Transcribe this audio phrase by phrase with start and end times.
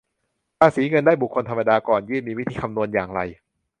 [0.59, 3.21] ภาษีเงินได้บุคคลธรรมดา ก่อนยื่นมีวิธีคำนวณอย่างไร